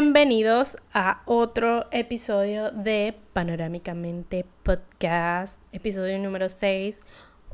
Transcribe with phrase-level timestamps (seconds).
[0.00, 7.00] Bienvenidos a otro episodio de Panorámicamente Podcast, episodio número 6.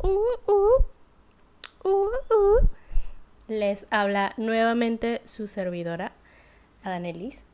[0.03, 0.09] Uh,
[0.47, 2.69] uh, uh,
[3.49, 6.13] Les habla nuevamente su servidora,
[6.83, 7.45] Adanelis,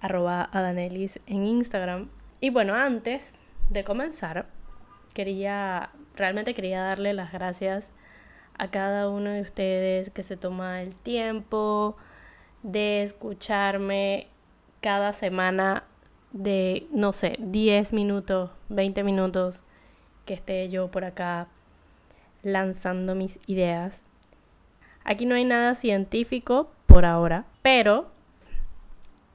[0.00, 2.08] arroba Adanelis en Instagram.
[2.40, 3.34] Y bueno, antes
[3.70, 4.46] de comenzar,
[5.14, 7.90] quería, realmente quería darle las gracias
[8.56, 11.96] a cada uno de ustedes que se toma el tiempo
[12.62, 14.28] de escucharme
[14.80, 15.84] cada semana
[16.32, 19.62] de, no sé, 10 minutos, 20 minutos
[20.24, 21.48] que esté yo por acá
[22.42, 24.02] lanzando mis ideas.
[25.04, 28.10] Aquí no hay nada científico por ahora, pero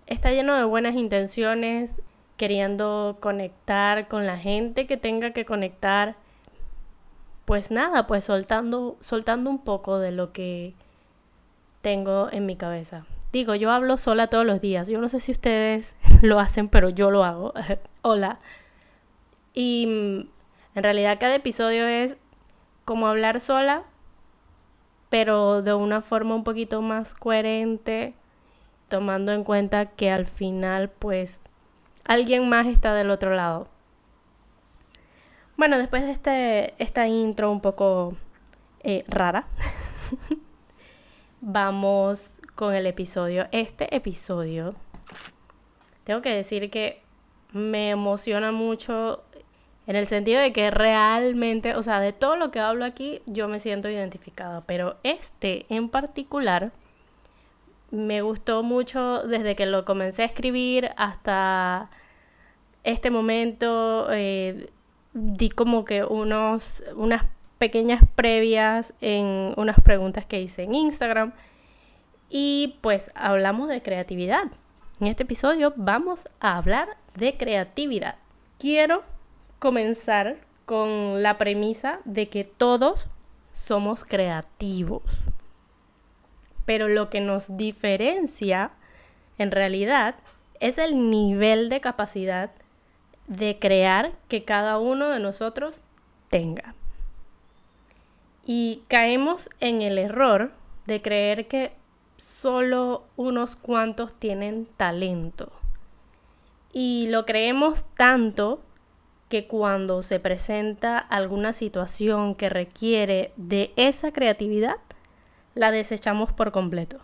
[0.06, 2.02] está lleno de buenas intenciones,
[2.38, 6.16] queriendo conectar con la gente que tenga que conectar.
[7.46, 10.74] Pues nada, pues soltando, soltando un poco de lo que
[11.82, 13.06] tengo en mi cabeza.
[13.34, 14.88] Digo, yo hablo sola todos los días.
[14.88, 17.52] Yo no sé si ustedes lo hacen, pero yo lo hago.
[18.04, 18.40] Hola.
[19.56, 22.18] Y mm, en realidad cada episodio es
[22.86, 23.86] como hablar sola,
[25.10, 28.14] pero de una forma un poquito más coherente,
[28.88, 31.42] tomando en cuenta que al final pues
[32.04, 33.68] alguien más está del otro lado.
[35.58, 38.16] Bueno, después de este, esta intro un poco
[38.82, 39.46] eh, rara,
[41.42, 43.48] vamos con el episodio.
[43.52, 44.76] Este episodio,
[46.04, 47.02] tengo que decir que
[47.52, 49.24] me emociona mucho
[49.86, 53.48] en el sentido de que realmente, o sea, de todo lo que hablo aquí, yo
[53.48, 56.72] me siento identificada, pero este en particular
[57.92, 61.90] me gustó mucho desde que lo comencé a escribir hasta
[62.84, 64.08] este momento.
[64.12, 64.70] Eh,
[65.14, 67.26] di como que unos, unas
[67.60, 71.34] pequeñas previas en unas preguntas que hice en Instagram
[72.36, 74.46] y pues hablamos de creatividad.
[75.00, 78.16] En este episodio vamos a hablar de creatividad.
[78.58, 79.04] Quiero
[79.60, 83.06] comenzar con la premisa de que todos
[83.52, 85.04] somos creativos.
[86.66, 88.72] Pero lo que nos diferencia
[89.38, 90.16] en realidad
[90.60, 92.50] es el nivel de capacidad
[93.28, 95.82] de crear que cada uno de nosotros
[96.32, 96.74] tenga.
[98.44, 100.52] Y caemos en el error
[100.88, 101.83] de creer que
[102.18, 105.52] solo unos cuantos tienen talento.
[106.72, 108.62] Y lo creemos tanto
[109.30, 114.78] que cuando se presenta alguna situación que requiere de esa creatividad,
[115.56, 117.00] la desechamos por completo.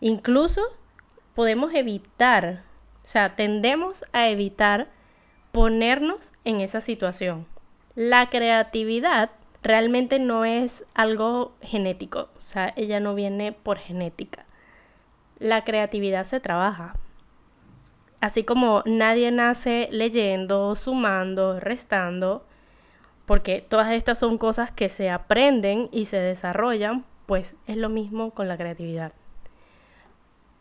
[0.00, 0.62] Incluso
[1.34, 2.64] podemos evitar,
[3.04, 4.88] o sea, tendemos a evitar
[5.52, 7.46] ponernos en esa situación.
[7.94, 9.30] La creatividad
[9.62, 14.44] realmente no es algo genético, o sea, ella no viene por genética.
[15.38, 16.94] La creatividad se trabaja.
[18.20, 22.44] Así como nadie nace leyendo, sumando, restando,
[23.26, 28.32] porque todas estas son cosas que se aprenden y se desarrollan, pues es lo mismo
[28.32, 29.12] con la creatividad.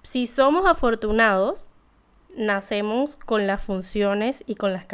[0.03, 1.67] Si somos afortunados,
[2.35, 4.85] nacemos con las funciones y con las,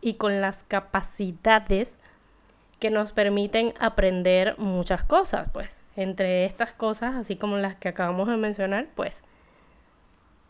[0.00, 1.96] y con las capacidades
[2.78, 8.28] que nos permiten aprender muchas cosas, pues entre estas cosas, así como las que acabamos
[8.28, 9.22] de mencionar, pues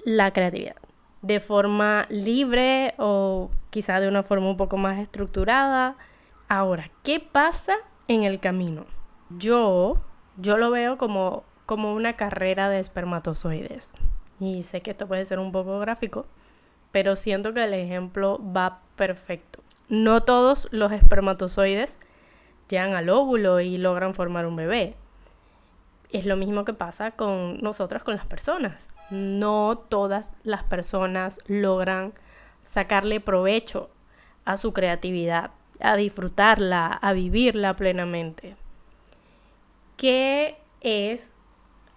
[0.04, 0.76] la creatividad.
[1.22, 5.96] De forma libre o quizá de una forma un poco más estructurada.
[6.48, 7.74] Ahora, ¿qué pasa
[8.08, 8.86] en el camino?
[9.30, 10.00] Yo,
[10.36, 13.92] yo lo veo como, como una carrera de espermatozoides.
[14.38, 16.26] Y sé que esto puede ser un poco gráfico,
[16.92, 19.60] pero siento que el ejemplo va perfecto.
[19.88, 21.98] No todos los espermatozoides
[22.68, 24.96] llegan al óvulo y logran formar un bebé
[26.12, 28.88] es lo mismo que pasa con nosotras, con las personas.
[29.10, 32.12] No todas las personas logran
[32.62, 33.90] sacarle provecho
[34.44, 35.50] a su creatividad,
[35.80, 38.56] a disfrutarla, a vivirla plenamente.
[39.96, 41.32] ¿Qué es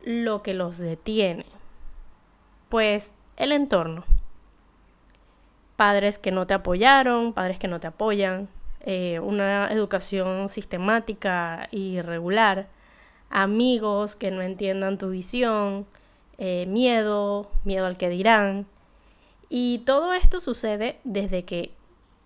[0.04, 1.46] lo que los detiene?
[2.70, 4.04] Pues el entorno.
[5.76, 8.50] Padres que no te apoyaron, padres que no te apoyan,
[8.82, 12.68] eh, una educación sistemática y regular,
[13.30, 15.86] amigos que no entiendan tu visión,
[16.38, 18.66] eh, miedo, miedo al que dirán.
[19.50, 21.74] Y todo esto sucede desde que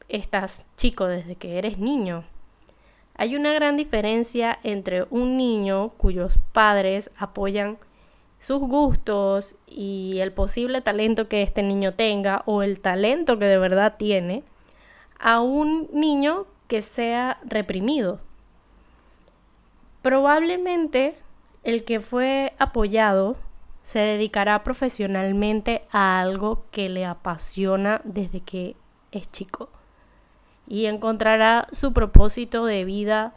[0.10, 2.24] estás chico, desde que eres niño.
[3.16, 7.78] Hay una gran diferencia entre un niño cuyos padres apoyan
[8.40, 13.58] sus gustos y el posible talento que este niño tenga o el talento que de
[13.58, 14.44] verdad tiene
[15.20, 18.20] a un niño que sea reprimido,
[20.04, 21.16] Probablemente
[21.64, 23.38] el que fue apoyado
[23.84, 28.76] se dedicará profesionalmente a algo que le apasiona desde que
[29.14, 29.70] es chico
[30.68, 33.34] y encontrará su propósito de vida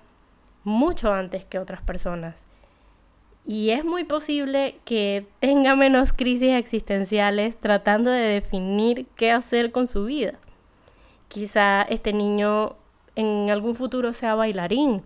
[0.64, 2.46] mucho antes que otras personas.
[3.46, 9.86] Y es muy posible que tenga menos crisis existenciales tratando de definir qué hacer con
[9.86, 10.34] su vida.
[11.36, 12.76] Quizá este niño
[13.14, 15.04] en algún futuro sea bailarín,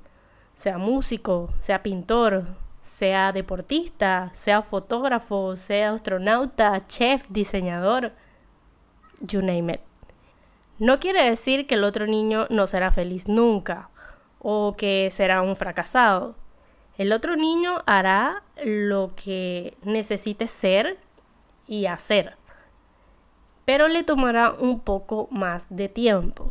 [0.54, 2.46] sea músico, sea pintor,
[2.82, 8.12] sea deportista, sea fotógrafo, sea astronauta, chef, diseñador,
[9.20, 9.80] you name it.
[10.78, 13.90] No quiere decir que el otro niño no será feliz nunca
[14.38, 16.36] o que será un fracasado.
[16.96, 20.96] El otro niño hará lo que necesite ser
[21.66, 22.36] y hacer,
[23.64, 26.50] pero le tomará un poco más de tiempo.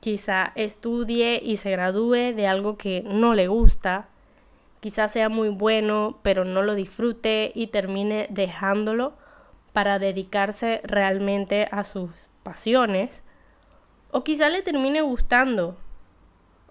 [0.00, 4.08] Quizá estudie y se gradúe de algo que no le gusta,
[4.80, 9.12] quizá sea muy bueno, pero no lo disfrute y termine dejándolo
[9.72, 12.10] para dedicarse realmente a sus
[12.42, 13.22] pasiones,
[14.10, 15.76] o quizá le termine gustando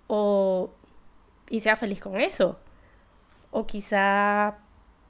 [0.07, 0.71] o
[1.49, 2.59] y sea feliz con eso,
[3.51, 4.57] o quizá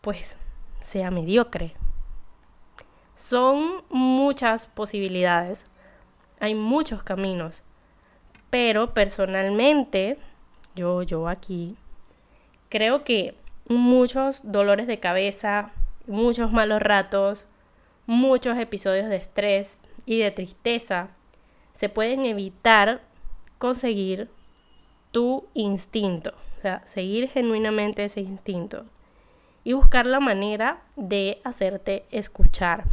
[0.01, 0.37] pues
[0.81, 1.78] sea mediocre.
[3.19, 5.65] Son muchas posibilidades,
[6.39, 7.63] hay muchos caminos.
[8.49, 10.17] Pero personalmente,
[10.73, 11.75] yo, yo aquí,
[12.69, 13.35] creo que
[13.67, 15.73] muchos dolores de cabeza,
[16.07, 17.45] muchos malos ratos,
[18.05, 21.09] muchos episodios de estrés y de tristeza
[21.73, 23.01] se pueden evitar
[23.57, 24.29] conseguir
[25.11, 28.85] tu instinto, o sea, seguir genuinamente ese instinto
[29.65, 32.85] y buscar la manera de hacerte escuchar.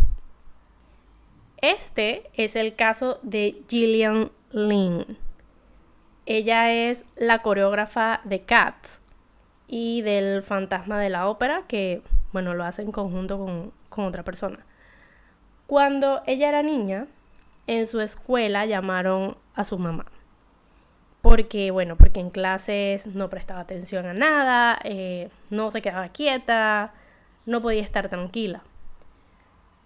[1.58, 5.19] Este es el caso de Gillian Lynn.
[6.26, 9.00] Ella es la coreógrafa de Cats
[9.69, 14.23] y del Fantasma de la Ópera, que, bueno, lo hace en conjunto con, con otra
[14.23, 14.58] persona.
[15.67, 17.06] Cuando ella era niña,
[17.67, 20.06] en su escuela llamaron a su mamá.
[21.23, 26.93] Porque, bueno, porque en clases no prestaba atención a nada, eh, no se quedaba quieta,
[27.47, 28.62] no podía estar tranquila.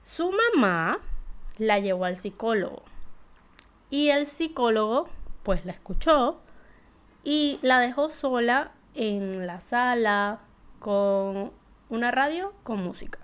[0.02, 0.98] Su mamá
[1.60, 2.82] la llevó al psicólogo.
[3.90, 5.08] Y el psicólogo
[5.42, 6.40] pues la escuchó
[7.22, 10.40] y la dejó sola en la sala
[10.78, 11.52] con
[11.90, 13.18] una radio con música.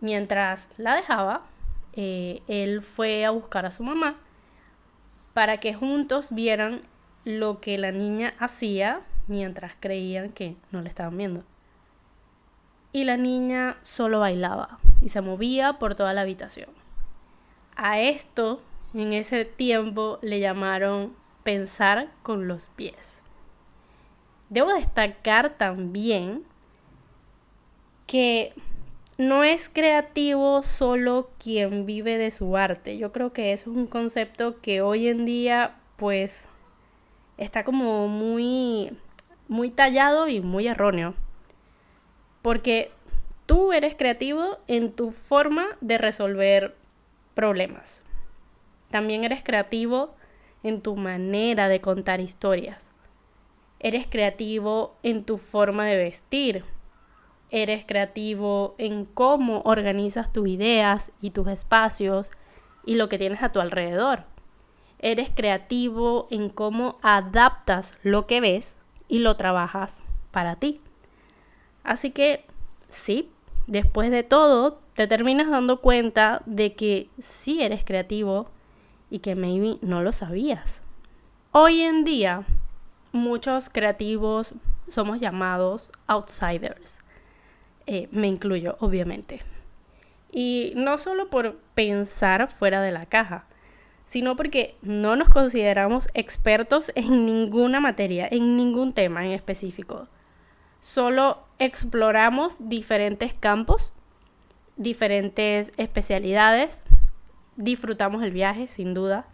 [0.00, 1.42] Mientras la dejaba,
[1.94, 4.16] eh, él fue a buscar a su mamá
[5.32, 6.82] para que juntos vieran
[7.24, 11.44] lo que la niña hacía mientras creían que no le estaban viendo.
[12.92, 16.70] Y la niña solo bailaba y se movía por toda la habitación.
[17.76, 18.60] A esto
[18.94, 23.22] en ese tiempo le llamaron pensar con los pies.
[24.50, 26.44] Debo destacar también
[28.06, 28.54] que
[29.18, 32.98] no es creativo solo quien vive de su arte.
[32.98, 36.46] Yo creo que eso es un concepto que hoy en día pues
[37.36, 38.96] está como muy
[39.48, 41.14] muy tallado y muy erróneo.
[42.42, 42.92] Porque
[43.48, 46.76] tú eres creativo en tu forma de resolver
[47.34, 48.02] problemas.
[48.90, 50.14] También eres creativo
[50.62, 52.90] en tu manera de contar historias.
[53.80, 56.64] Eres creativo en tu forma de vestir.
[57.50, 62.30] Eres creativo en cómo organizas tus ideas y tus espacios
[62.84, 64.24] y lo que tienes a tu alrededor.
[64.98, 68.76] Eres creativo en cómo adaptas lo que ves
[69.08, 70.82] y lo trabajas para ti.
[71.82, 72.44] Así que
[72.90, 73.30] sí,
[73.68, 78.50] después de todo, te terminas dando cuenta de que sí eres creativo
[79.10, 80.82] y que maybe no lo sabías.
[81.52, 82.44] Hoy en día,
[83.12, 84.54] muchos creativos
[84.88, 86.98] somos llamados outsiders.
[87.86, 89.40] Eh, me incluyo, obviamente.
[90.32, 93.46] Y no solo por pensar fuera de la caja,
[94.04, 100.08] sino porque no nos consideramos expertos en ninguna materia, en ningún tema en específico.
[100.80, 103.92] Solo exploramos diferentes campos,
[104.76, 106.84] diferentes especialidades
[107.58, 109.26] disfrutamos el viaje, sin duda.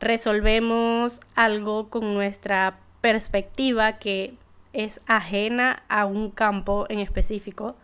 [0.00, 4.34] Resolvemos algo con nuestra perspectiva que
[4.72, 7.76] es ajena a un campo en específico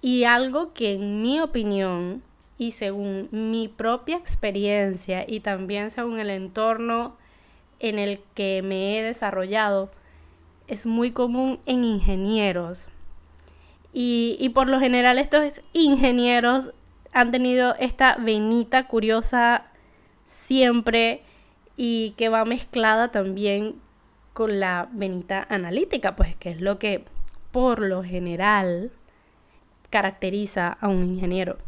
[0.00, 2.22] y algo que en mi opinión
[2.56, 7.16] y según mi propia experiencia y también según el entorno
[7.80, 9.90] en el que me he desarrollado
[10.70, 12.84] es muy común en ingenieros.
[13.92, 16.70] Y, y por lo general estos ingenieros
[17.12, 19.64] han tenido esta venita curiosa
[20.26, 21.22] siempre
[21.76, 23.76] y que va mezclada también
[24.32, 27.04] con la venita analítica, pues que es lo que
[27.50, 28.92] por lo general
[29.90, 31.58] caracteriza a un ingeniero.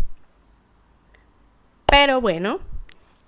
[1.87, 2.61] Pero bueno,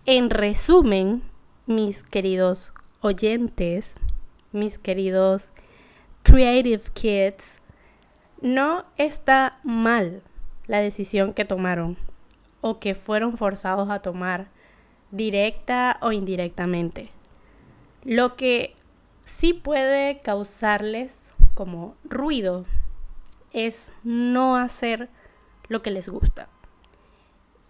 [0.06, 1.22] en resumen,
[1.66, 3.96] mis queridos oyentes,
[4.52, 5.50] mis queridos
[6.24, 7.60] creative kids,
[8.40, 10.22] no está mal
[10.66, 11.96] la decisión que tomaron
[12.60, 14.48] o que fueron forzados a tomar,
[15.10, 17.10] directa o indirectamente.
[18.02, 18.74] Lo que
[19.24, 21.20] sí puede causarles
[21.54, 22.64] como ruido
[23.52, 25.08] es no hacer
[25.68, 26.48] lo que les gusta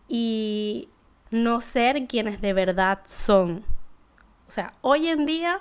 [0.08, 0.88] y
[1.30, 3.64] no ser quienes de verdad son.
[4.46, 5.61] O sea, hoy en día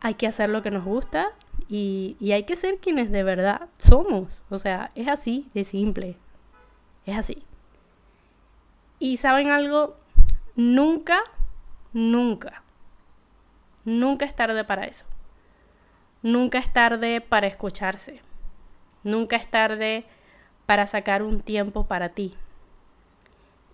[0.00, 1.32] hay que hacer lo que nos gusta
[1.68, 4.40] y, hay que ser quienes de verdad somos.
[4.48, 6.16] O sea, es así de simple.
[7.04, 7.42] Es así.
[8.98, 9.96] Y saben algo,
[10.56, 11.22] nunca,
[11.92, 12.62] nunca,
[13.84, 15.04] nunca es tarde para eso.
[16.22, 18.20] Nunca es tarde para escucharse.
[19.04, 20.04] Nunca es tarde
[20.66, 22.34] para sacar un tiempo para ti.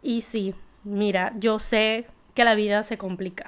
[0.03, 3.47] Y sí, mira, yo sé que la vida se complica.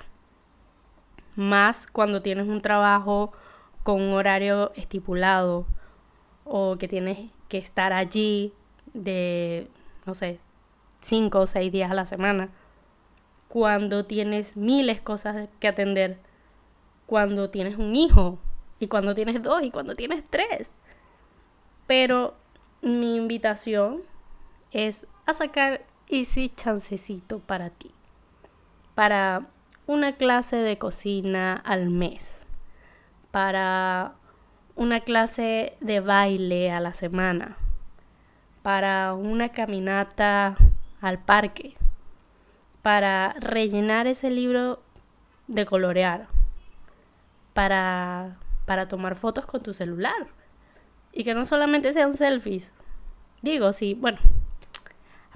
[1.34, 3.32] Más cuando tienes un trabajo
[3.86, 5.64] con un horario estipulado
[6.44, 8.52] o que tienes que estar allí
[8.94, 9.68] de,
[10.04, 10.40] no sé,
[10.98, 12.48] cinco o seis días a la semana.
[13.46, 16.18] Cuando tienes miles cosas que atender.
[17.06, 18.40] Cuando tienes un hijo
[18.80, 20.72] y cuando tienes dos y cuando tienes tres.
[21.86, 22.34] Pero
[22.82, 24.02] mi invitación
[24.72, 27.92] es a sacar ese chancecito para ti.
[28.96, 29.46] Para
[29.86, 32.45] una clase de cocina al mes.
[33.36, 34.14] Para
[34.76, 37.58] una clase de baile a la semana.
[38.62, 40.56] Para una caminata
[41.02, 41.76] al parque.
[42.80, 44.80] Para rellenar ese libro
[45.48, 46.28] de colorear.
[47.52, 50.28] Para, para tomar fotos con tu celular
[51.12, 52.72] y que no solamente sean selfies.
[53.42, 54.18] Digo, sí, bueno,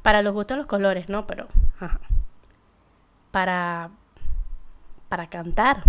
[0.00, 1.26] para los gustos los colores, ¿no?
[1.26, 1.48] Pero,
[3.30, 3.90] Para,
[5.10, 5.82] para cantar.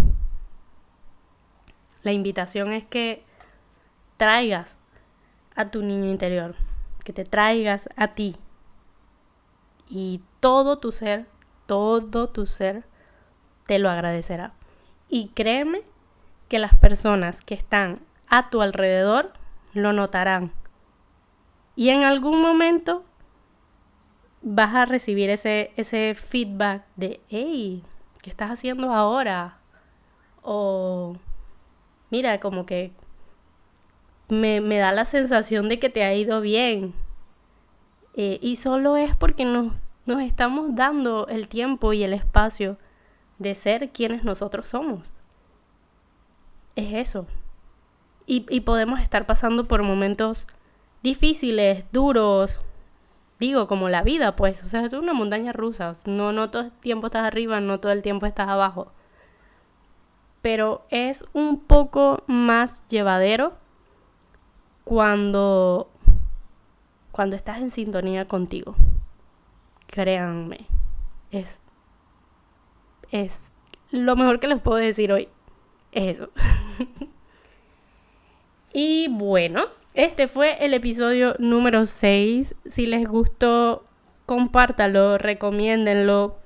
[2.03, 3.23] La invitación es que
[4.17, 4.77] traigas
[5.55, 6.55] a tu niño interior,
[7.03, 8.37] que te traigas a ti.
[9.89, 11.27] Y todo tu ser,
[11.65, 12.83] todo tu ser
[13.67, 14.53] te lo agradecerá.
[15.09, 15.81] Y créeme
[16.47, 19.33] que las personas que están a tu alrededor
[19.73, 20.51] lo notarán.
[21.75, 23.03] Y en algún momento
[24.41, 27.83] vas a recibir ese, ese feedback de, hey,
[28.21, 29.59] ¿qué estás haciendo ahora?
[30.41, 31.15] O,
[32.11, 32.91] mira, como que
[34.29, 36.93] me, da la sensación de que te ha ido bien.
[38.13, 39.73] Eh, y solo es porque nos,
[40.05, 42.77] nos estamos dando el tiempo y el espacio
[43.39, 45.11] de ser quienes nosotros somos.
[46.75, 47.25] Es eso.
[48.27, 50.47] Y, podemos estar pasando por momentos
[51.03, 52.59] difíciles, duros,
[53.39, 56.71] digo, como la vida, pues, o sea, es una montaña rusa, no, no todo el
[56.71, 58.93] tiempo estás arriba, no todo el tiempo estás abajo,
[60.41, 63.53] pero es un poco más llevadero
[64.83, 65.89] cuando,
[67.11, 68.75] cuando estás en sintonía contigo,
[69.87, 70.67] créanme,
[71.31, 71.59] es,
[73.11, 73.51] es
[73.91, 75.29] lo mejor que les puedo decir hoy,
[75.91, 76.29] es eso.
[78.73, 82.55] Y bueno, este fue el episodio número 6.
[82.65, 83.83] Si les gustó,
[84.25, 86.37] compártalo, recomiéndenlo.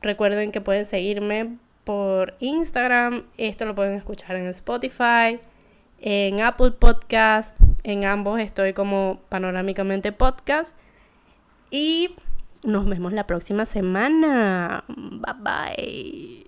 [0.00, 3.24] Recuerden que pueden seguirme por Instagram.
[3.36, 5.40] Esto lo pueden escuchar en Spotify,
[6.00, 7.56] en Apple Podcast.
[7.84, 10.76] En ambos estoy como panorámicamente podcast.
[11.70, 12.14] Y
[12.64, 14.84] nos vemos la próxima semana.
[14.88, 16.46] Bye bye.